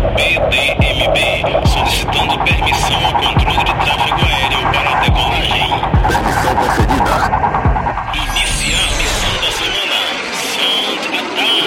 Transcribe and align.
PDMB, 0.00 1.18
solicitando 1.66 2.38
permissão 2.44 3.04
ao 3.04 3.12
controle 3.14 3.58
de 3.58 3.74
tráfego 3.74 4.24
aéreo 4.24 4.60
para 4.72 4.90
a 4.90 5.00
decolagem. 5.00 5.68
Permissão 6.08 6.54
concedida. 6.56 7.14
Iniciar 8.14 8.88
missão 8.98 9.34
da 9.42 9.50
semana. 9.52 9.98
Sound 10.54 11.04
Attack. 11.18 11.66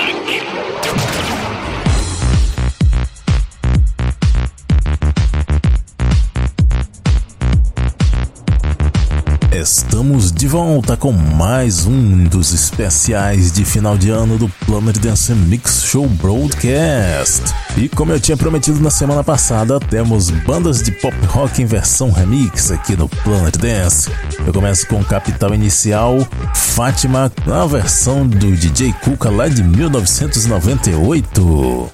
Estamos 9.52 10.32
de 10.32 10.48
volta 10.48 10.96
com 10.96 11.12
mais 11.12 11.86
um 11.86 12.24
dos 12.24 12.54
especiais 12.54 13.52
de 13.52 13.66
final 13.66 13.98
de 13.98 14.10
ano 14.10 14.38
do 14.38 14.48
Planet 14.66 14.98
Dance 14.98 15.34
Mix 15.34 15.84
Show 15.84 16.08
Broadcast. 16.08 17.44
E 17.80 17.88
como 17.88 18.12
eu 18.12 18.20
tinha 18.20 18.36
prometido 18.36 18.82
na 18.82 18.90
semana 18.90 19.24
passada, 19.24 19.80
temos 19.80 20.30
bandas 20.30 20.84
de 20.84 20.92
pop 20.92 21.16
rock 21.28 21.62
em 21.62 21.66
versão 21.66 22.12
remix 22.12 22.72
aqui 22.72 22.98
no 22.98 23.08
Planet 23.08 23.56
Dance. 23.56 24.12
Eu 24.46 24.52
começo 24.52 24.86
com 24.86 25.00
o 25.00 25.06
Capital 25.06 25.56
Inicial, 25.56 26.18
Fátima, 26.54 27.32
na 27.48 27.66
versão 27.66 28.28
do 28.28 28.52
DJ 28.52 28.92
Kuka 29.02 29.30
lá 29.30 29.48
de 29.48 29.64
1998. 29.64 31.90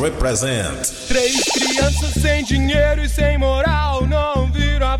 Represent. 0.00 0.90
Três 1.08 1.42
crianças 1.44 2.14
sem 2.20 2.44
dinheiro 2.44 3.02
e 3.02 3.08
sem 3.08 3.38
moral 3.38 4.06
não 4.06 4.50
viram 4.50 4.88
a 4.88 4.98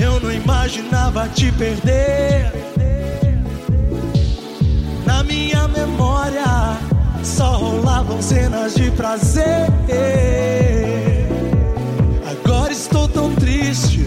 Eu 0.00 0.20
não 0.20 0.32
imaginava 0.32 1.28
te 1.28 1.50
perder. 1.52 2.52
Na 5.04 5.24
minha 5.24 5.66
memória 5.68 6.78
só 7.24 7.56
rolavam 7.56 8.22
cenas 8.22 8.74
de 8.74 8.90
prazer. 8.92 9.66
Agora 12.30 12.72
estou 12.72 13.08
tão 13.08 13.34
triste, 13.34 14.06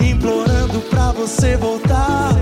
implorando 0.00 0.80
pra 0.90 1.12
você 1.12 1.56
voltar. 1.56 2.32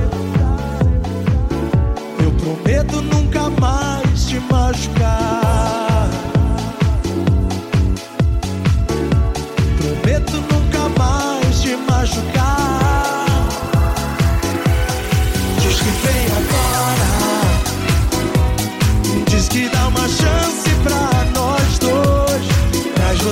Eu 2.22 2.32
prometo 2.32 3.02
nunca 3.02 3.50
mais 3.50 4.26
te 4.26 4.38
machucar. 4.50 5.49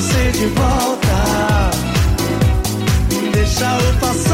você 0.00 0.30
de 0.30 0.46
volta. 0.46 1.70
Deixa 3.32 3.78
o 3.78 3.98
passado. 3.98 4.27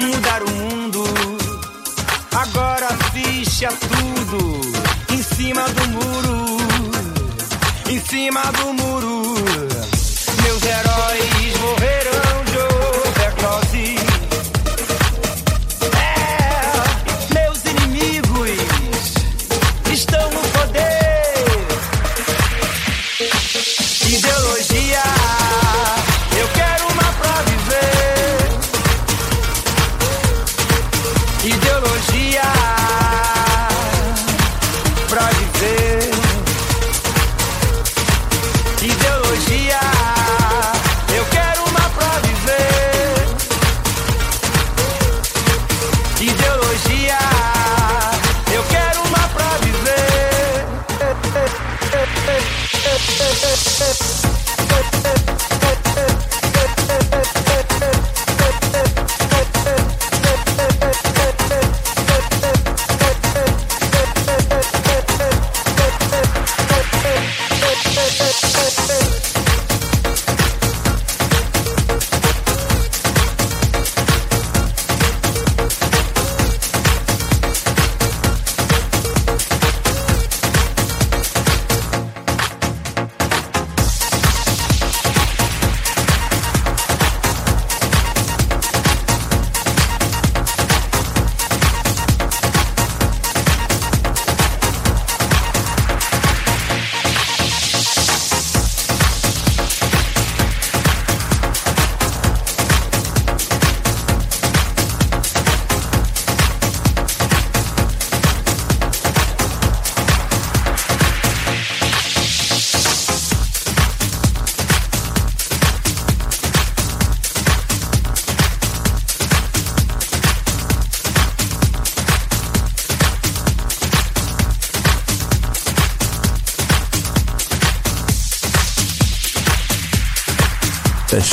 Mudar 0.00 0.42
o 0.42 0.50
mundo. 0.50 1.04
Agora 2.32 2.88
ficha 3.12 3.68
tudo 3.68 4.60
em 5.12 5.22
cima 5.22 5.68
do 5.68 5.88
muro, 5.88 6.56
em 7.88 8.00
cima 8.00 8.42
do 8.52 8.72
muro. 8.74 9.34
Meus 10.42 10.62
heróis 10.62 11.25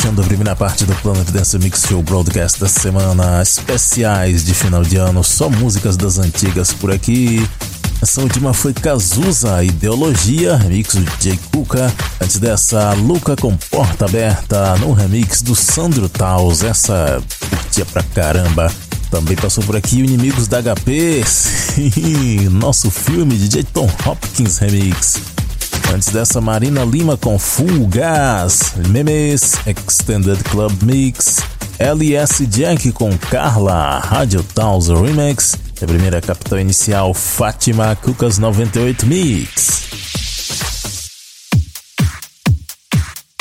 Fechando 0.04 0.20
a 0.20 0.24
primeira 0.26 0.54
parte 0.54 0.84
do 0.84 0.94
Planet 0.96 1.30
Dance 1.30 1.58
Mix 1.58 1.86
Show 1.88 2.02
Broadcast 2.02 2.60
da 2.60 2.68
semana, 2.68 3.40
especiais 3.40 4.44
de 4.44 4.52
final 4.52 4.82
de 4.82 4.98
ano, 4.98 5.24
só 5.24 5.48
músicas 5.48 5.96
das 5.96 6.18
antigas 6.18 6.74
por 6.74 6.92
aqui. 6.92 7.48
Essa 8.02 8.20
última 8.20 8.52
foi 8.52 8.74
Cazuza, 8.74 9.64
Ideologia, 9.64 10.56
remix 10.56 10.94
do 10.94 11.10
Jay 11.22 11.38
Cuca. 11.50 11.90
Antes 12.20 12.38
dessa, 12.38 12.92
Luca 12.92 13.34
com 13.34 13.56
Porta 13.56 14.04
Aberta, 14.04 14.76
no 14.76 14.92
remix 14.92 15.40
do 15.40 15.54
Sandro 15.54 16.06
Taus. 16.06 16.62
Essa 16.62 17.22
curtia 17.48 17.86
pra 17.86 18.02
caramba. 18.02 18.70
Também 19.10 19.36
passou 19.36 19.64
por 19.64 19.74
aqui 19.74 20.00
Inimigos 20.00 20.46
da 20.46 20.60
HP, 20.60 21.24
sim, 21.24 22.48
nosso 22.50 22.90
filme 22.90 23.38
de 23.38 23.64
Tom 23.64 23.88
Hopkins 24.04 24.58
remix. 24.58 25.33
Antes 25.94 26.08
dessa, 26.08 26.40
Marina 26.40 26.84
Lima 26.84 27.16
com 27.16 27.38
Full 27.38 27.86
Gas, 27.86 28.72
Memes, 28.88 29.54
Extended 29.64 30.42
Club 30.42 30.82
Mix, 30.82 31.38
LS 31.78 32.44
Jack 32.48 32.90
com 32.90 33.16
Carla, 33.16 34.00
Radio 34.00 34.42
Taus 34.42 34.88
Remix, 34.88 35.54
a 35.80 35.86
primeira 35.86 36.20
capital 36.20 36.58
inicial, 36.58 37.14
Fátima 37.14 37.94
Cucas 37.94 38.38
98 38.38 39.06
Mix. 39.06 39.84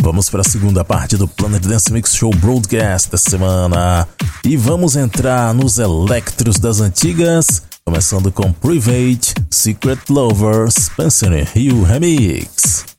Vamos 0.03 0.29
para 0.29 0.41
a 0.41 0.43
segunda 0.43 0.85
parte 0.85 1.17
do 1.17 1.27
Planet 1.27 1.65
Dance 1.65 1.91
Mix 1.91 2.13
Show 2.15 2.29
Broadcast 2.35 3.09
da 3.09 3.17
semana. 3.17 4.07
E 4.45 4.55
vamos 4.55 4.95
entrar 4.95 5.55
nos 5.55 5.79
electros 5.79 6.59
das 6.59 6.81
antigas. 6.81 7.63
Começando 7.85 8.31
com 8.31 8.51
Private, 8.53 9.33
Secret 9.51 9.99
Lover, 10.09 10.71
Spencer 10.71 11.51
Hill 11.53 11.83
Remix. 11.83 12.92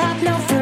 have 0.00 0.22
no 0.22 0.34
friends. 0.38 0.59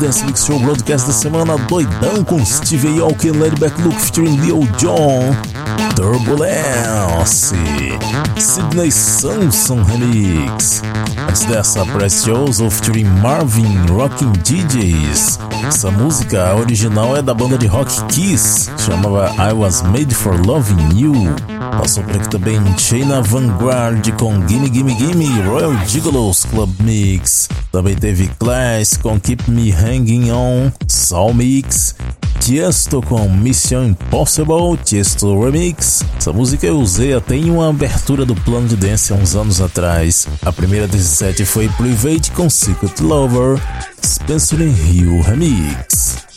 Dance 0.00 0.24
Mix 0.24 0.44
Show 0.44 0.58
Broadcast 0.60 1.06
da 1.08 1.12
semana, 1.12 1.58
doidão 1.58 2.24
com 2.24 2.44
Steve 2.44 3.00
Aoki, 3.00 3.30
Ladyback 3.30 3.80
Look 3.82 3.98
featuring 4.00 4.36
Leo 4.40 4.60
John, 4.78 5.34
Turbulence, 5.96 7.54
Sidney 8.38 8.92
Samson 8.92 9.82
Remix. 9.82 10.77
Antes 11.38 11.54
dessa, 11.54 11.86
Precious 11.86 12.58
featuring 12.58 13.04
Marvin 13.04 13.86
Rocking 13.88 14.32
DJs. 14.42 15.38
Essa 15.68 15.88
música 15.88 16.56
original 16.56 17.16
é 17.16 17.22
da 17.22 17.32
banda 17.32 17.56
de 17.56 17.68
rock 17.68 17.92
Kiss, 18.06 18.68
chamava 18.76 19.32
I 19.36 19.52
Was 19.52 19.82
Made 19.82 20.12
for 20.12 20.34
Loving 20.44 20.98
You. 20.98 21.14
Passou 21.78 22.02
por 22.02 22.16
aqui 22.16 22.28
também 22.28 22.60
Chaina 22.76 23.22
Vanguard 23.22 24.10
com 24.18 24.34
Gimme 24.48 24.68
Gimme 24.72 24.98
Gimme, 24.98 25.42
Royal 25.42 25.86
Gigolos 25.86 26.44
Club 26.44 26.70
Mix. 26.80 27.48
Também 27.70 27.94
teve 27.94 28.26
Class 28.40 28.96
com 28.96 29.20
Keep 29.20 29.48
Me 29.48 29.70
Hanging 29.70 30.32
On, 30.32 30.72
Soul 30.88 31.34
Mix. 31.34 31.94
Tiesto 32.48 33.02
com 33.02 33.28
Mission 33.28 33.88
Impossible, 33.88 34.78
Tiesto 34.82 35.38
Remix. 35.38 36.02
Essa 36.16 36.32
música 36.32 36.66
eu 36.66 36.78
usei 36.78 37.12
até 37.12 37.36
em 37.36 37.50
uma 37.50 37.68
abertura 37.68 38.24
do 38.24 38.34
plano 38.34 38.66
de 38.66 38.74
dance 38.74 39.12
há 39.12 39.16
uns 39.16 39.36
anos 39.36 39.60
atrás. 39.60 40.26
A 40.40 40.50
primeira 40.50 40.88
desse 40.88 41.14
set 41.14 41.44
foi 41.44 41.68
Private 41.68 42.30
com 42.30 42.48
Secret 42.48 43.02
Lover, 43.02 43.60
Spencer 44.02 44.60
Hill 44.62 45.20
Remix. 45.20 46.27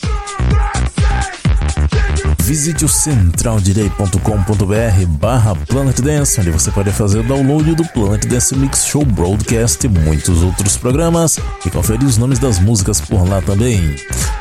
Visite 2.51 2.83
o 2.83 2.89
centraldire.com.br 2.89 5.05
barra 5.07 5.55
Planet 5.55 6.01
Dance, 6.01 6.41
onde 6.41 6.51
você 6.51 6.69
pode 6.69 6.91
fazer 6.91 7.19
o 7.19 7.23
download 7.23 7.73
do 7.75 7.85
Planet 7.85 8.25
Dance 8.25 8.53
Mix 8.57 8.87
Show 8.87 9.05
Broadcast 9.05 9.85
e 9.85 9.89
muitos 9.89 10.43
outros 10.43 10.75
programas 10.75 11.39
e 11.65 11.69
conferir 11.69 12.05
os 12.05 12.17
nomes 12.17 12.39
das 12.39 12.59
músicas 12.59 12.99
por 12.99 13.25
lá 13.25 13.41
também. 13.41 13.95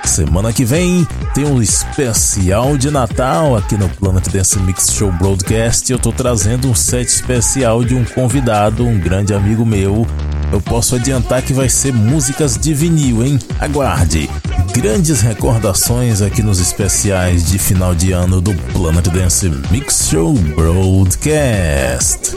Semana 0.05 0.53
que 0.53 0.65
vem 0.65 1.07
tem 1.35 1.45
um 1.45 1.63
especial 1.63 2.77
de 2.77 2.91
Natal 2.91 3.57
aqui 3.57 3.77
no 3.77 3.89
Planet 3.89 4.29
Dance 4.29 4.59
Mix 4.59 4.91
Show 4.91 5.13
Broadcast 5.13 5.93
eu 5.93 5.99
tô 6.01 6.11
trazendo 6.11 6.69
um 6.69 6.75
set 6.75 7.07
especial 7.07 7.85
de 7.85 7.95
um 7.95 8.05
convidado, 8.05 8.85
um 8.85 8.99
grande 8.99 9.33
amigo 9.33 9.65
meu. 9.65 10.05
Eu 10.53 10.61
posso 10.61 10.97
adiantar 10.97 11.43
que 11.43 11.53
vai 11.53 11.69
ser 11.69 11.93
músicas 11.93 12.59
de 12.59 12.75
vinil, 12.75 13.25
hein? 13.25 13.39
Aguarde! 13.59 14.29
Grandes 14.73 15.21
recordações 15.21 16.23
aqui 16.23 16.43
nos 16.43 16.59
especiais 16.59 17.49
de 17.49 17.59
final 17.59 17.95
de 17.95 18.13
ano 18.13 18.41
do 18.41 18.55
Planet 18.73 19.07
Dance 19.09 19.49
Mix 19.71 20.09
Show 20.11 20.33
Broadcast. 20.33 22.37